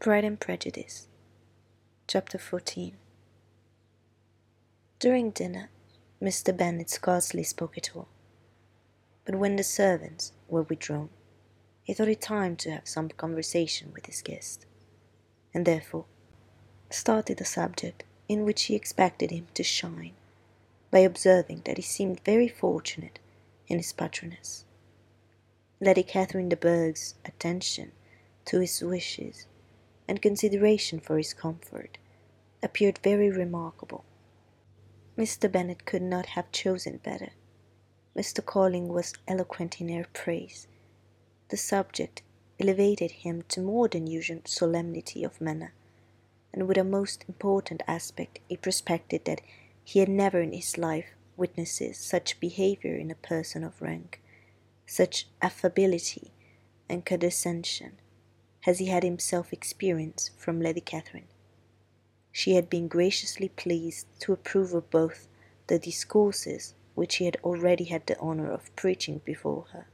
[0.00, 1.08] Pride and Prejudice,
[2.06, 2.96] Chapter 14
[5.00, 5.70] During dinner,
[6.22, 6.56] Mr.
[6.56, 8.06] Bennet scarcely spoke at all,
[9.24, 11.08] but when the servants were withdrawn,
[11.82, 14.66] he thought it time to have some conversation with his guest,
[15.52, 16.04] and therefore
[16.90, 20.14] started a subject in which he expected him to shine,
[20.92, 23.18] by observing that he seemed very fortunate
[23.66, 24.64] in his patroness.
[25.80, 27.90] Lady Catherine de Bourgh's attention
[28.44, 29.48] to his wishes
[30.08, 31.98] and consideration for his comfort
[32.62, 34.04] appeared very remarkable.
[35.16, 35.50] Mr.
[35.50, 37.30] Bennet could not have chosen better.
[38.16, 38.44] Mr.
[38.44, 40.66] Collins was eloquent in her praise.
[41.50, 42.22] The subject
[42.58, 45.72] elevated him to more than usual solemnity of manner,
[46.52, 49.42] and with a most important aspect he prospected that
[49.84, 54.20] he had never in his life witnessed such behaviour in a person of rank,
[54.86, 56.32] such affability
[56.88, 57.92] and condescension
[58.68, 61.26] as he had himself experienced from Lady Catherine.
[62.30, 65.26] She had been graciously pleased to approve of both
[65.68, 69.86] the discourses which he had already had the honour of preaching before her.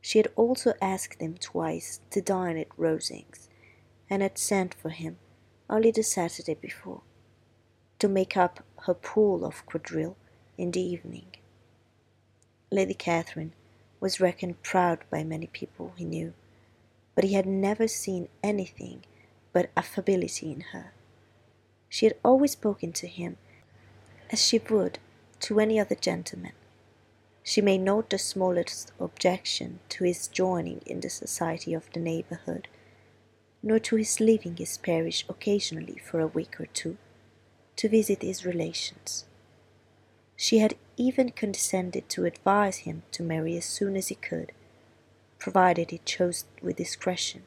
[0.00, 3.48] She had also asked him twice to dine at Rosings,
[4.08, 5.18] and had sent for him
[5.68, 7.02] only the Saturday before,
[7.98, 10.16] to make up her pool of quadrille
[10.56, 11.36] in the evening.
[12.70, 13.52] Lady Catherine
[14.00, 16.32] was reckoned proud by many people he knew,
[17.14, 19.04] but he had never seen anything
[19.52, 20.92] but affability in her.
[21.88, 23.36] She had always spoken to him
[24.30, 24.98] as she would
[25.40, 26.52] to any other gentleman.
[27.42, 32.68] She made not the smallest objection to his joining in the society of the neighbourhood,
[33.62, 36.96] nor to his leaving his parish occasionally for a week or two,
[37.76, 39.26] to visit his relations.
[40.36, 44.52] She had even condescended to advise him to marry as soon as he could,
[45.44, 47.42] provided he chose with discretion,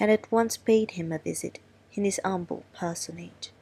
[0.00, 1.60] had at once paid him a visit
[1.94, 3.52] in his humble parsonage,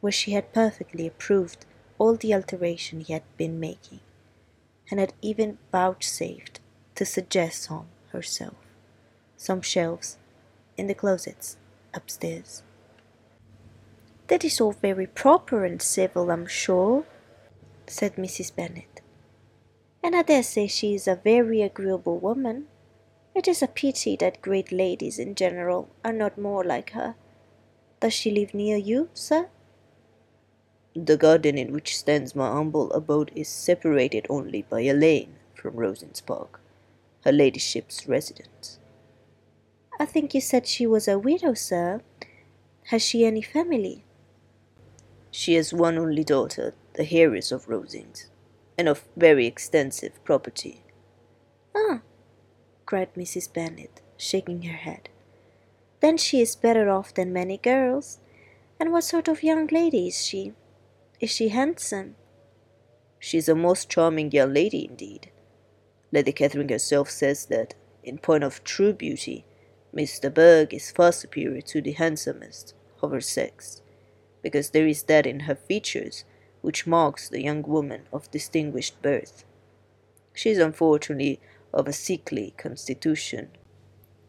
[0.00, 1.66] where she had perfectly approved
[1.98, 4.00] all the alteration he had been making,
[4.90, 6.58] and had even vouchsafed
[6.94, 8.56] to suggest some herself,
[9.36, 10.16] some shelves
[10.78, 11.58] in the closets
[11.92, 12.62] upstairs.
[14.28, 17.04] That is all very proper and civil, I'm sure,
[17.86, 18.56] said Mrs.
[18.56, 19.02] Bennet
[20.02, 22.68] and I dare say she is a very agreeable woman.
[23.34, 27.16] It is a pity that great ladies in general are not more like her.
[28.00, 29.48] Does she live near you, sir?
[30.94, 35.74] The garden in which stands my humble abode is separated only by a lane from
[35.74, 36.60] Rosings Park,
[37.24, 38.78] her ladyship's residence.
[40.00, 42.02] I think you said she was a widow, sir.
[42.86, 44.04] Has she any family?
[45.30, 48.26] She has one only daughter, the heiress of Rosings
[48.78, 50.84] and of very extensive property.
[51.76, 52.00] Ah,
[52.86, 53.52] cried Mrs.
[53.52, 55.08] Bennet, shaking her head.
[56.00, 58.20] Then she is better off than many girls.
[58.78, 60.52] And what sort of young lady is she?
[61.20, 62.14] Is she handsome?
[63.18, 65.32] She is a most charming young lady indeed.
[66.12, 67.74] Lady Catherine herself says that,
[68.04, 69.44] in point of true beauty,
[69.94, 73.82] de Bourgh is far superior to the handsomest of her sex,
[74.42, 76.24] because there is that in her features
[76.60, 79.44] which marks the young woman of distinguished birth.
[80.32, 81.40] She is unfortunately
[81.72, 83.50] of a sickly constitution,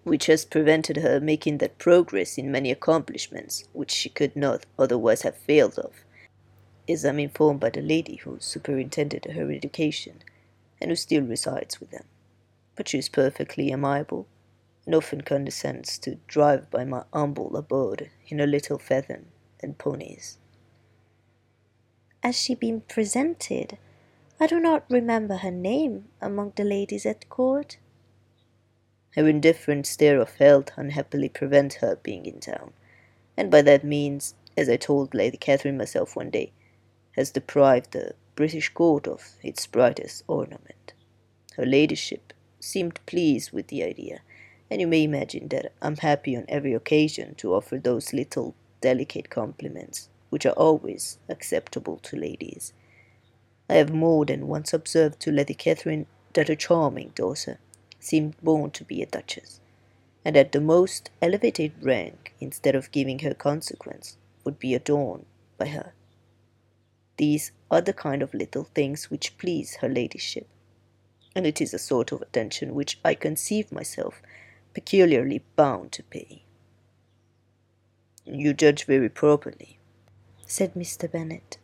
[0.04, 5.22] which has prevented her making that progress in many accomplishments which she could not otherwise
[5.22, 6.04] have failed of,
[6.88, 10.24] as I am informed by the lady who superintended her education,
[10.82, 12.06] and who still resides with them.
[12.76, 14.28] But she is perfectly amiable,
[14.86, 19.28] and often condescends to drive by my humble abode in a little phaeton
[19.62, 20.39] and ponies
[22.24, 23.78] has she been presented?
[24.40, 27.78] I do not remember her name among the ladies at court.
[29.16, 32.74] Her indifferent stare of health unhappily prevent her being in town,
[33.38, 36.52] and by that means, as I told Lady Catherine myself one day,
[37.14, 40.94] has deprived the British court of its brightest ornament.
[41.56, 44.22] Her ladyship seemed pleased with the idea,
[44.70, 49.30] and you may imagine that I'm happy on every occasion to offer those little delicate
[49.30, 52.74] compliments which are always acceptable to ladies.
[53.70, 57.60] I have more than once observed to Lady Catherine that her charming daughter
[58.00, 59.60] seemed born to be a duchess,
[60.24, 65.26] and that the most elevated rank, instead of giving her consequence, would be adorned
[65.58, 65.94] by her.
[67.18, 70.48] These are the kind of little things which please her ladyship,
[71.36, 74.22] and it is a sort of attention which I conceive myself
[74.74, 76.44] peculiarly bound to pay.
[78.26, 79.79] You judge very properly,
[80.50, 81.10] said Mr.
[81.10, 81.60] Bennet,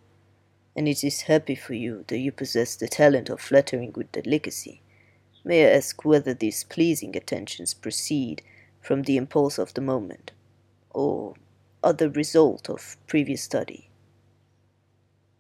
[0.76, 4.84] and it is happy for you that you possess the talent of flattering with delicacy.
[5.44, 8.44] May I ask whether these pleasing attentions proceed
[8.80, 10.34] from the impulse of the moment,
[10.92, 11.34] or
[11.84, 13.90] are the result of previous study.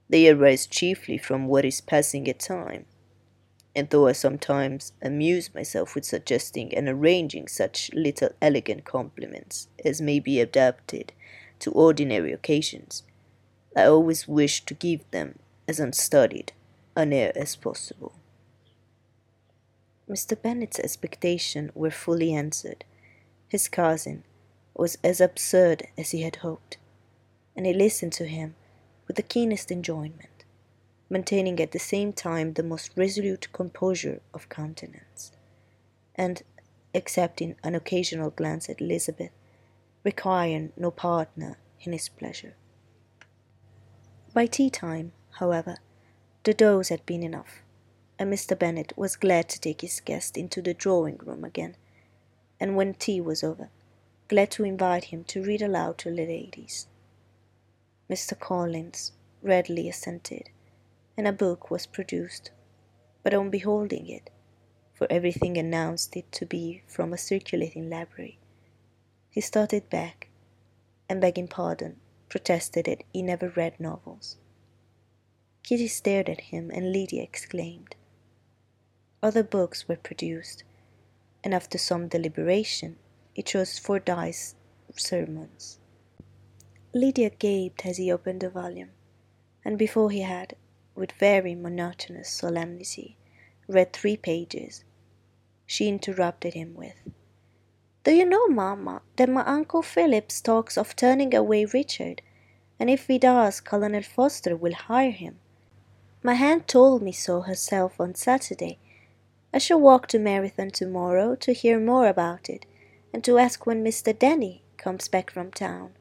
[0.09, 2.87] They arise chiefly from what is passing at time,
[3.75, 10.01] and though I sometimes amuse myself with suggesting and arranging such little elegant compliments as
[10.01, 11.13] may be adapted
[11.59, 13.03] to ordinary occasions,
[13.75, 16.53] I always wish to give them as unstudied
[16.95, 18.13] an air as possible.
[20.09, 20.39] Mr.
[20.39, 22.85] Bennet's expectations were fully answered.
[23.49, 24.23] His cousin
[24.75, 26.77] was as absurd as he had hoped,
[27.55, 28.55] and he listened to him
[29.07, 30.45] with the keenest enjoyment,
[31.09, 35.31] maintaining at the same time the most resolute composure of countenance,
[36.15, 36.43] and,
[36.93, 39.31] excepting an occasional glance at Elizabeth,
[40.03, 42.53] requiring no partner in his pleasure.
[44.35, 45.77] By tea time, however,
[46.43, 47.63] the dose had been enough,
[48.19, 48.59] and Mr.
[48.59, 51.77] Bennet was glad to take his guest into the drawing room again,
[52.59, 53.69] and when tea was over,
[54.27, 56.87] glad to invite him to read aloud to the ladies.
[58.09, 58.37] Mr.
[58.37, 60.49] Collins readily assented,
[61.15, 62.51] and a book was produced,
[63.23, 64.31] but on beholding it,
[64.93, 68.37] for everything announced it to be from a circulating library,
[69.29, 70.27] he started back,
[71.07, 74.37] and begging pardon, protested that he never read novels.
[75.63, 77.95] Kitty stared at him, and Lydia exclaimed.
[79.23, 80.63] Other books were produced,
[81.43, 82.97] and after some deliberation,
[83.33, 84.55] he chose Fordyce's
[84.95, 85.79] sermons.
[86.93, 88.91] Lydia gaped as he opened the volume,
[89.63, 90.55] and before he had,
[90.93, 93.17] with very monotonous solemnity,
[93.67, 94.83] read three pages,
[95.65, 96.95] she interrupted him with,
[98.05, 102.21] Do you know, mamma, that my Uncle Philip talks of turning away Richard,
[102.79, 105.39] and if he does, Colonel Forster will hire him.
[106.21, 108.77] My aunt told me so herself on Saturday.
[109.51, 112.67] I shall walk to Meryton tomorrow to hear more about it,
[113.11, 114.17] and to ask when Mr.
[114.17, 115.93] Denny comes back from town.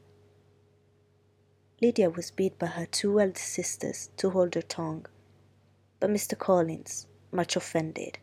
[1.81, 5.07] Lydia was bid by her two elder sisters to hold her tongue,
[5.99, 6.37] but Mr.
[6.37, 8.19] Collins, much offended,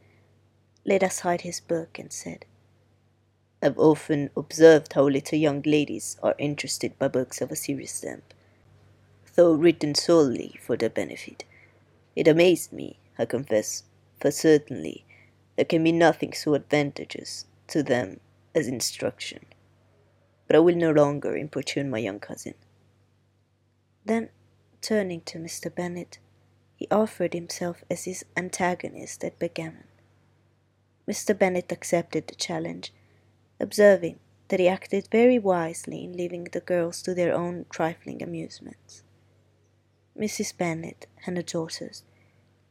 [0.84, 2.44] laid aside his book and said,
[3.64, 8.34] I've often observed how little young ladies are interested by books of a serious stamp,
[9.36, 11.44] though written solely for their benefit.
[12.16, 13.84] It amazed me, I confess,
[14.20, 15.04] for certainly
[15.54, 18.18] there can be nothing so advantageous to them
[18.52, 19.46] as instruction.
[20.48, 22.54] But I will no longer importune my young cousin.
[24.04, 24.30] Then,
[24.80, 25.72] turning to Mr.
[25.72, 26.18] Bennet,
[26.74, 29.84] he offered himself as his antagonist at backgammon.
[31.08, 31.38] Mr.
[31.38, 32.92] Bennet accepted the challenge,
[33.62, 34.18] observing
[34.48, 39.02] that he acted very wisely in leaving the girls to their own trifling amusements.
[40.18, 40.54] Mrs.
[40.56, 42.02] Bennet and her daughters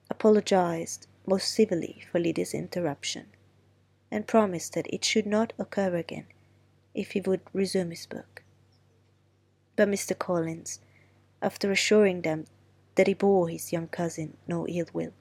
[0.09, 3.27] apologized most civilly for Lydia's interruption,
[4.11, 6.25] and promised that it should not occur again
[6.93, 8.43] if he would resume his book.
[9.75, 10.17] But Mr.
[10.17, 10.81] Collins,
[11.41, 12.45] after assuring them
[12.95, 15.13] that he bore his young cousin no ill will,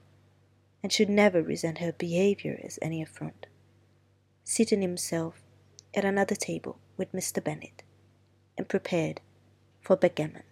[0.82, 3.46] and should never resent her behaviour as any affront,
[4.44, 5.42] seated himself
[5.94, 7.42] at another table with Mr.
[7.42, 7.82] Bennet,
[8.56, 9.20] and prepared
[9.80, 10.42] for backgammon.